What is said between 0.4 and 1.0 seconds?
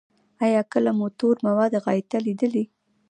ایا کله